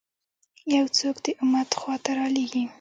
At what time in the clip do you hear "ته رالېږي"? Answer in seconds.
2.03-2.63